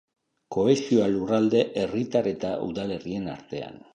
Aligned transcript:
Kohesioa 0.53 1.09
lurralde, 1.15 1.61
herritar 1.83 2.31
eta 2.33 2.53
udalerrien 2.71 3.31
artean. 3.37 3.81